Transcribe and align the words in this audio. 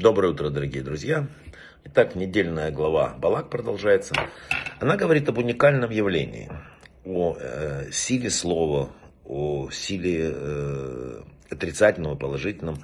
Доброе 0.00 0.28
утро, 0.28 0.48
дорогие 0.48 0.82
друзья. 0.82 1.26
Итак, 1.84 2.14
недельная 2.14 2.70
глава 2.70 3.14
Балак 3.18 3.50
продолжается. 3.50 4.14
Она 4.78 4.96
говорит 4.96 5.28
об 5.28 5.36
уникальном 5.36 5.90
явлении, 5.90 6.50
о 7.04 7.36
э, 7.38 7.90
силе 7.92 8.30
слова, 8.30 8.88
о 9.26 9.68
силе 9.70 10.32
э, 10.32 11.20
отрицательном 11.50 12.16
положительном. 12.16 12.76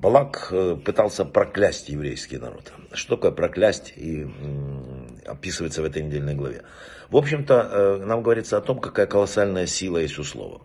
Балак 0.00 0.48
э, 0.50 0.76
пытался 0.84 1.24
проклясть 1.24 1.90
еврейский 1.90 2.38
народ. 2.38 2.72
Что 2.92 3.14
такое 3.14 3.30
проклясть 3.30 3.92
и 3.94 4.24
э, 4.24 5.26
описывается 5.26 5.80
в 5.80 5.84
этой 5.84 6.02
недельной 6.02 6.34
главе. 6.34 6.62
В 7.08 7.16
общем-то, 7.16 7.54
э, 7.54 8.04
нам 8.04 8.24
говорится 8.24 8.56
о 8.56 8.62
том, 8.62 8.80
какая 8.80 9.06
колоссальная 9.06 9.66
сила 9.66 9.98
есть 9.98 10.18
у 10.18 10.24
слова. 10.24 10.60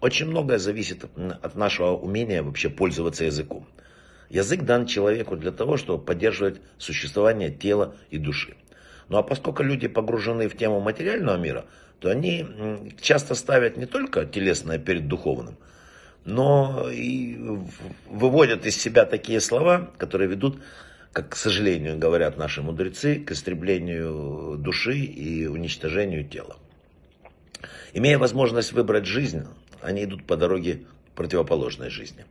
Очень 0.00 0.28
многое 0.28 0.58
зависит 0.58 1.04
от 1.04 1.54
нашего 1.54 1.90
умения 1.90 2.42
вообще 2.42 2.70
пользоваться 2.70 3.24
языком. 3.26 3.66
Язык 4.32 4.62
дан 4.62 4.86
человеку 4.86 5.36
для 5.36 5.52
того, 5.52 5.76
чтобы 5.76 6.02
поддерживать 6.02 6.62
существование 6.78 7.50
тела 7.50 7.94
и 8.08 8.16
души. 8.16 8.54
Ну 9.10 9.18
а 9.18 9.22
поскольку 9.22 9.62
люди 9.62 9.88
погружены 9.88 10.48
в 10.48 10.56
тему 10.56 10.80
материального 10.80 11.36
мира, 11.36 11.66
то 12.00 12.08
они 12.08 12.46
часто 12.98 13.34
ставят 13.34 13.76
не 13.76 13.84
только 13.84 14.24
телесное 14.24 14.78
перед 14.78 15.06
духовным, 15.06 15.58
но 16.24 16.88
и 16.90 17.38
выводят 18.08 18.64
из 18.64 18.80
себя 18.80 19.04
такие 19.04 19.38
слова, 19.38 19.90
которые 19.98 20.30
ведут, 20.30 20.62
как, 21.12 21.28
к 21.28 21.36
сожалению, 21.36 21.98
говорят 21.98 22.38
наши 22.38 22.62
мудрецы, 22.62 23.16
к 23.16 23.32
истреблению 23.32 24.56
души 24.56 24.96
и 24.96 25.46
уничтожению 25.46 26.24
тела. 26.24 26.56
Имея 27.92 28.18
возможность 28.18 28.72
выбрать 28.72 29.04
жизнь, 29.04 29.44
они 29.82 30.04
идут 30.04 30.24
по 30.24 30.38
дороге 30.38 30.84
противоположной 31.14 31.90
жизни. 31.90 32.24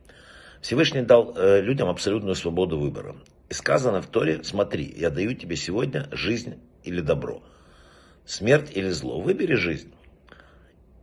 Всевышний 0.62 1.02
дал 1.02 1.34
э, 1.36 1.60
людям 1.60 1.88
абсолютную 1.88 2.36
свободу 2.36 2.78
выбора. 2.78 3.16
И 3.50 3.52
сказано 3.52 4.00
в 4.00 4.06
Торе, 4.06 4.44
смотри, 4.44 4.94
я 4.96 5.10
даю 5.10 5.34
тебе 5.34 5.56
сегодня 5.56 6.08
жизнь 6.12 6.54
или 6.84 7.00
добро, 7.00 7.42
смерть 8.24 8.70
или 8.72 8.88
зло. 8.90 9.20
Выбери 9.20 9.56
жизнь. 9.56 9.92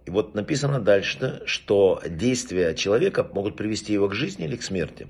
И 0.06 0.12
вот 0.12 0.34
написано 0.34 0.80
дальше, 0.80 1.44
что 1.46 2.02
действия 2.08 2.74
человека 2.74 3.30
могут 3.34 3.58
привести 3.58 3.92
его 3.92 4.08
к 4.08 4.16
жизни 4.16 4.46
или 4.46 4.56
к 4.56 4.64
смерти. 4.64 5.10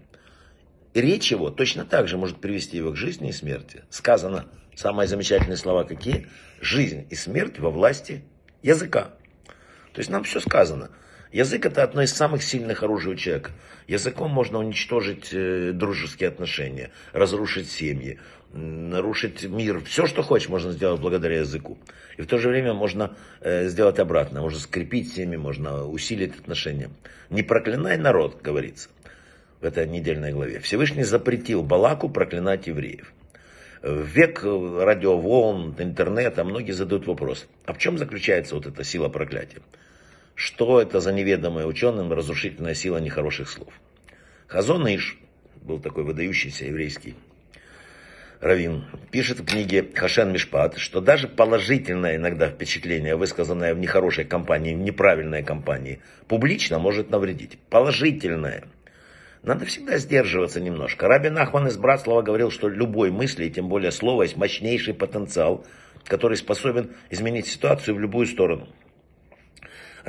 И 0.96 1.00
речь 1.00 1.32
его 1.32 1.52
точно 1.52 1.86
так 1.86 2.08
же 2.08 2.18
может 2.18 2.42
привести 2.42 2.76
его 2.76 2.92
к 2.92 2.98
жизни 2.98 3.30
и 3.30 3.32
смерти. 3.32 3.84
Сказано, 3.92 4.48
самые 4.76 5.08
замечательные 5.08 5.58
слова 5.58 5.84
какие? 5.84 6.28
Жизнь 6.60 7.06
и 7.12 7.16
смерть 7.16 7.60
во 7.60 7.70
власти 7.70 8.24
языка. 8.64 9.14
То 9.94 10.00
есть 10.00 10.10
нам 10.10 10.24
все 10.24 10.40
сказано. 10.40 10.90
Язык 11.32 11.68
это 11.68 11.84
одно 11.84 12.02
из 12.02 12.12
самых 12.12 12.42
сильных 12.42 12.82
оружий 12.82 13.14
у 13.14 13.16
человека. 13.16 13.52
Языком 13.88 14.32
можно 14.32 14.58
уничтожить 14.58 15.30
э, 15.32 15.72
дружеские 15.74 16.30
отношения, 16.30 16.90
разрушить 17.14 17.70
семьи, 17.70 18.18
нарушить 18.52 19.44
мир. 19.44 19.84
Все, 19.84 20.08
что 20.08 20.24
хочешь, 20.24 20.50
можно 20.50 20.72
сделать 20.72 21.00
благодаря 21.00 21.40
языку. 21.40 21.78
И 22.18 22.24
в 22.24 22.28
то 22.28 22.40
же 22.40 22.50
время 22.50 22.74
можно 22.74 23.16
э, 23.42 23.68
сделать 23.68 24.00
обратно. 24.00 24.42
Можно 24.42 24.60
скрепить 24.60 25.14
семьи, 25.14 25.38
можно 25.38 25.86
усилить 25.86 26.36
отношения. 26.36 26.90
Не 27.30 27.44
проклинай 27.44 27.98
народ, 27.98 28.42
говорится 28.42 28.90
в 29.62 29.66
этой 29.66 29.88
недельной 29.88 30.32
главе. 30.32 30.60
Всевышний 30.60 31.04
запретил 31.04 31.62
Балаку 31.62 32.10
проклинать 32.10 32.66
евреев. 32.66 33.14
В 33.84 34.04
век 34.04 34.44
радиоволн, 34.44 35.76
интернета 35.78 36.44
многие 36.44 36.72
задают 36.72 37.06
вопрос, 37.08 37.48
а 37.66 37.74
в 37.74 37.78
чем 37.78 37.98
заключается 37.98 38.56
вот 38.56 38.66
эта 38.66 38.84
сила 38.84 39.10
проклятия? 39.10 39.60
Что 40.40 40.80
это 40.82 41.02
за 41.02 41.12
неведомая 41.12 41.66
ученым 41.66 42.14
разрушительная 42.14 42.74
сила 42.74 42.98
нехороших 42.98 43.50
слов. 43.50 43.74
Хазон 44.48 44.88
Иш 44.88 45.20
был 45.62 45.82
такой 45.82 46.06
выдающийся 46.06 46.64
еврейский 46.64 47.16
раввин, 48.40 48.86
пишет 49.12 49.42
в 49.42 49.46
книге 49.46 49.86
Хашен 49.94 50.32
Мишпат, 50.32 50.78
что 50.78 51.02
даже 51.02 51.28
положительное 51.28 52.16
иногда 52.16 52.48
впечатление, 52.48 53.18
высказанное 53.18 53.76
в 53.76 53.80
нехорошей 53.80 54.24
компании, 54.24 54.76
в 54.76 54.80
неправильной 54.80 55.44
компании, 55.44 56.00
публично 56.30 56.80
может 56.80 57.10
навредить. 57.10 57.60
Положительное. 57.70 58.64
Надо 59.44 59.66
всегда 59.66 59.98
сдерживаться 59.98 60.62
немножко. 60.62 61.10
Рабин 61.10 61.38
Ахман 61.38 61.68
из 61.68 61.76
Братслава 61.76 62.22
говорил, 62.22 62.50
что 62.50 62.70
любой 62.70 63.12
мысли, 63.12 63.44
и 63.44 63.52
тем 63.52 63.68
более 63.68 63.92
слова, 63.92 64.24
есть 64.24 64.38
мощнейший 64.38 64.94
потенциал, 64.94 65.66
который 66.06 66.38
способен 66.38 66.92
изменить 67.10 67.48
ситуацию 67.48 67.96
в 67.96 68.00
любую 68.00 68.26
сторону. 68.26 68.70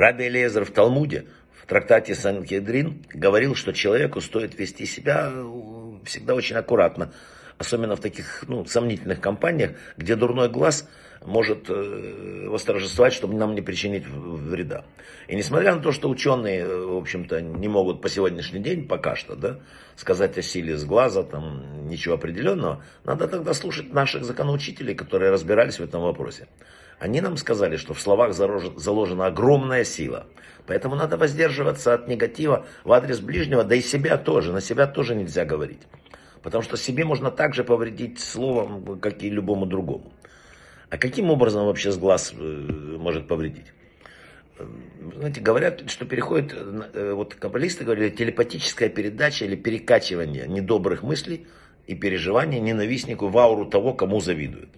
Раби 0.00 0.28
Элиезер 0.28 0.64
в 0.64 0.70
Талмуде, 0.70 1.26
в 1.52 1.66
трактате 1.66 2.14
Санкедрин, 2.14 3.04
говорил, 3.12 3.54
что 3.54 3.74
человеку 3.74 4.22
стоит 4.22 4.58
вести 4.58 4.86
себя 4.86 5.30
э, 5.30 5.44
всегда 6.06 6.34
очень 6.34 6.56
аккуратно, 6.56 7.12
особенно 7.58 7.96
в 7.96 8.00
таких 8.00 8.44
ну, 8.48 8.64
сомнительных 8.64 9.20
компаниях, 9.20 9.72
где 9.98 10.16
дурной 10.16 10.48
глаз 10.48 10.88
может 11.22 11.68
э, 11.68 12.46
восторжествовать, 12.48 13.12
чтобы 13.12 13.34
нам 13.34 13.54
не 13.54 13.60
причинить 13.60 14.06
вреда. 14.06 14.86
И 15.28 15.36
несмотря 15.36 15.74
на 15.74 15.82
то, 15.82 15.92
что 15.92 16.08
ученые, 16.08 16.60
э, 16.60 16.76
в 16.86 16.96
общем-то, 16.96 17.42
не 17.42 17.68
могут 17.68 18.00
по 18.00 18.08
сегодняшний 18.08 18.60
день 18.60 18.88
пока 18.88 19.16
что 19.16 19.36
да, 19.36 19.60
сказать 19.96 20.38
о 20.38 20.40
силе 20.40 20.78
с 20.78 20.84
глаза, 20.86 21.24
там, 21.24 21.86
ничего 21.90 22.14
определенного, 22.14 22.82
надо 23.04 23.28
тогда 23.28 23.52
слушать 23.52 23.92
наших 23.92 24.24
законоучителей, 24.24 24.94
которые 24.94 25.30
разбирались 25.30 25.78
в 25.78 25.84
этом 25.84 26.00
вопросе. 26.00 26.48
Они 27.00 27.22
нам 27.22 27.38
сказали, 27.38 27.76
что 27.76 27.94
в 27.94 28.00
словах 28.00 28.34
заложена 28.34 29.26
огромная 29.26 29.84
сила. 29.84 30.26
Поэтому 30.66 30.96
надо 30.96 31.16
воздерживаться 31.16 31.94
от 31.94 32.06
негатива 32.06 32.66
в 32.84 32.92
адрес 32.92 33.20
ближнего, 33.20 33.64
да 33.64 33.74
и 33.74 33.80
себя 33.80 34.18
тоже. 34.18 34.52
На 34.52 34.60
себя 34.60 34.86
тоже 34.86 35.14
нельзя 35.14 35.46
говорить. 35.46 35.80
Потому 36.42 36.62
что 36.62 36.76
себе 36.76 37.06
можно 37.06 37.30
также 37.30 37.64
повредить 37.64 38.20
словом, 38.20 39.00
как 39.00 39.22
и 39.22 39.30
любому 39.30 39.64
другому. 39.64 40.12
А 40.90 40.98
каким 40.98 41.30
образом 41.30 41.64
вообще 41.64 41.90
с 41.90 41.96
глаз 41.96 42.34
э, 42.36 42.44
может 42.98 43.26
повредить? 43.26 43.72
Знаете, 45.16 45.40
говорят, 45.40 45.88
что 45.88 46.04
переходит, 46.04 46.52
э, 46.52 47.14
вот 47.14 47.34
каббалисты 47.34 47.84
говорили, 47.84 48.10
телепатическая 48.10 48.90
передача 48.90 49.46
или 49.46 49.56
перекачивание 49.56 50.46
недобрых 50.46 51.02
мыслей 51.02 51.46
и 51.86 51.94
переживаний 51.94 52.60
ненавистнику 52.60 53.28
в 53.28 53.38
ауру 53.38 53.64
того, 53.64 53.94
кому 53.94 54.20
завидуют. 54.20 54.68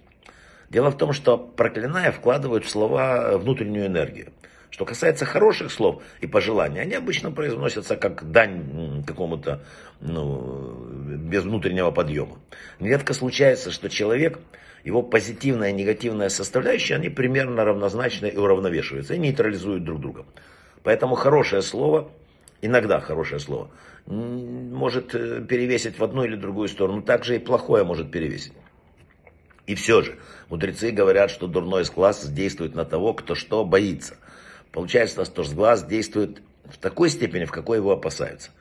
Дело 0.73 0.89
в 0.89 0.97
том, 0.97 1.13
что 1.13 1.37
проклиная 1.37 2.11
вкладывают 2.11 2.65
в 2.65 2.69
слова 2.69 3.37
внутреннюю 3.37 3.85
энергию. 3.85 4.33
Что 4.71 4.85
касается 4.85 5.23
хороших 5.23 5.71
слов 5.71 6.01
и 6.19 6.25
пожеланий, 6.25 6.81
они 6.81 6.95
обычно 6.95 7.29
произносятся 7.29 7.95
как 7.95 8.31
дань 8.31 9.03
какому-то, 9.05 9.61
ну, 10.01 10.87
без 10.89 11.43
внутреннего 11.43 11.91
подъема. 11.91 12.39
Нередко 12.79 13.13
случается, 13.13 13.69
что 13.69 13.87
человек, 13.87 14.39
его 14.83 15.03
позитивная 15.03 15.69
и 15.69 15.73
негативная 15.73 16.29
составляющая, 16.29 16.95
они 16.95 17.09
примерно 17.09 17.63
равнозначны 17.63 18.25
и 18.25 18.35
уравновешиваются, 18.35 19.13
и 19.13 19.19
нейтрализуют 19.19 19.83
друг 19.83 20.01
друга. 20.01 20.25
Поэтому 20.81 21.13
хорошее 21.13 21.61
слово, 21.61 22.09
иногда 22.63 22.99
хорошее 22.99 23.39
слово, 23.39 23.69
может 24.07 25.13
э, 25.13 25.45
перевесить 25.47 25.99
в 25.99 26.03
одну 26.03 26.23
или 26.23 26.35
другую 26.35 26.67
сторону, 26.67 27.03
также 27.03 27.35
и 27.35 27.39
плохое 27.39 27.83
может 27.83 28.09
перевесить. 28.09 28.53
И 29.65 29.75
все 29.75 30.01
же, 30.01 30.17
мудрецы 30.49 30.91
говорят, 30.91 31.31
что 31.31 31.47
дурной 31.47 31.85
глаз 31.85 32.27
действует 32.27 32.75
на 32.75 32.85
того, 32.85 33.13
кто 33.13 33.35
что 33.35 33.63
боится. 33.63 34.17
Получается, 34.71 35.23
что 35.23 35.43
глаз 35.43 35.85
действует 35.85 36.41
в 36.65 36.77
такой 36.77 37.09
степени, 37.09 37.45
в 37.45 37.51
какой 37.51 37.77
его 37.77 37.91
опасаются. 37.91 38.51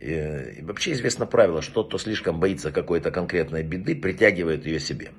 И, 0.00 0.60
вообще 0.62 0.92
известно 0.92 1.26
правило, 1.26 1.62
что 1.62 1.84
кто 1.84 1.98
слишком 1.98 2.38
боится 2.38 2.70
какой-то 2.70 3.10
конкретной 3.10 3.62
беды, 3.62 3.96
притягивает 3.96 4.66
ее 4.66 4.80
себе. 4.80 5.10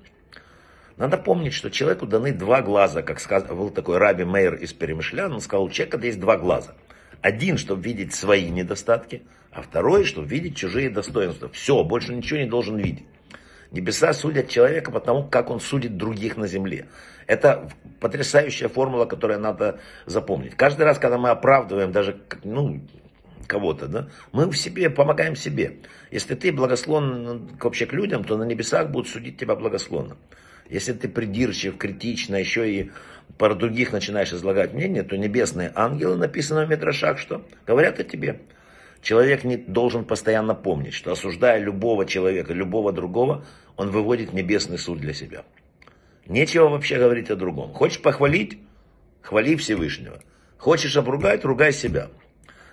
Надо 0.97 1.17
помнить, 1.17 1.53
что 1.53 1.69
человеку 1.69 2.07
даны 2.07 2.31
два 2.31 2.61
глаза, 2.63 3.03
как 3.03 3.19
сказал, 3.19 3.55
был 3.55 3.69
такой 3.69 3.97
Раби 3.97 4.23
Мейер 4.23 4.55
из 4.55 4.73
Перемышлян, 4.73 5.31
он 5.31 5.41
сказал, 5.41 5.65
у 5.65 5.69
человека 5.69 5.99
есть 5.99 6.19
два 6.19 6.37
глаза. 6.37 6.73
Один, 7.21 7.57
чтобы 7.57 7.83
видеть 7.83 8.15
свои 8.15 8.49
недостатки, 8.49 9.21
а 9.51 9.61
второй, 9.61 10.05
чтобы 10.05 10.27
видеть 10.27 10.55
чужие 10.55 10.89
достоинства. 10.89 11.49
Все, 11.49 11.83
больше 11.83 12.15
ничего 12.15 12.39
не 12.39 12.47
должен 12.47 12.77
видеть. 12.77 13.05
Небеса 13.71 14.13
судят 14.13 14.49
человека 14.49 14.91
потому, 14.91 15.23
как 15.23 15.49
он 15.49 15.59
судит 15.59 15.97
других 15.97 16.37
на 16.37 16.47
земле. 16.47 16.87
Это 17.25 17.69
потрясающая 17.99 18.69
формула, 18.69 19.05
которую 19.05 19.39
надо 19.39 19.79
запомнить. 20.05 20.55
Каждый 20.55 20.83
раз, 20.83 20.99
когда 20.99 21.17
мы 21.17 21.29
оправдываем 21.29 21.91
даже 21.91 22.21
ну, 22.43 22.81
кого-то, 23.47 23.87
да, 23.87 24.07
мы 24.31 24.49
в 24.49 24.57
себе 24.57 24.89
помогаем 24.89 25.35
себе. 25.35 25.77
Если 26.11 26.35
ты 26.35 26.51
благословен 26.51 27.49
вообще 27.59 27.85
к 27.85 27.93
людям, 27.93 28.23
то 28.23 28.37
на 28.37 28.43
небесах 28.43 28.89
будут 28.89 29.09
судить 29.09 29.37
тебя 29.37 29.55
благословно. 29.55 30.17
Если 30.69 30.93
ты 30.93 31.07
придирчив, 31.07 31.77
критично, 31.77 32.35
еще 32.35 32.69
и 32.69 32.91
про 33.37 33.55
других 33.55 33.91
начинаешь 33.91 34.33
излагать 34.33 34.73
мнение, 34.73 35.03
то 35.03 35.17
небесные 35.17 35.71
ангелы, 35.75 36.17
написано 36.17 36.65
в 36.65 36.69
Метрошах, 36.69 37.19
что 37.19 37.45
говорят 37.65 37.99
о 37.99 38.03
тебе. 38.03 38.41
Человек 39.07 39.45
не 39.45 39.55
должен 39.55 40.03
постоянно 40.03 40.53
помнить, 40.53 40.93
что 40.93 41.13
осуждая 41.13 41.59
любого 41.59 42.05
человека, 42.05 42.51
любого 42.51 42.91
другого, 42.91 43.45
он 43.77 43.89
выводит 43.89 44.33
небесный 44.33 44.77
суд 44.77 44.99
для 44.99 45.13
себя. 45.13 45.45
Нечего 46.25 46.67
вообще 46.67 46.97
говорить 46.97 47.31
о 47.31 47.37
другом. 47.37 47.71
Хочешь 47.71 48.01
похвалить? 48.01 48.59
Хвали 49.21 49.55
Всевышнего. 49.55 50.19
Хочешь 50.57 50.97
обругать? 50.97 51.45
Ругай 51.45 51.71
себя. 51.71 52.09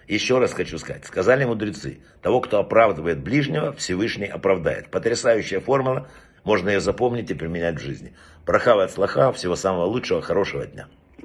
Еще 0.09 0.41
раз 0.41 0.53
хочу 0.53 0.77
сказать, 0.77 1.05
сказали 1.05 1.45
мудрецы, 1.45 2.01
того, 2.21 2.41
кто 2.41 2.59
оправдывает 2.59 3.23
ближнего, 3.23 3.73
Всевышний 3.73 4.27
оправдает. 4.27 4.91
Потрясающая 4.91 5.61
формула, 5.61 6.09
можно 6.43 6.69
ее 6.69 6.81
запомнить 6.81 7.31
и 7.31 7.35
применять 7.35 7.77
в 7.77 7.85
жизни. 7.85 8.13
Брахава 8.45 8.83
от 8.83 8.91
слаха, 8.91 9.31
всего 9.31 9.55
самого 9.55 9.85
лучшего, 9.85 10.21
хорошего 10.21 10.67
дня. 10.67 10.89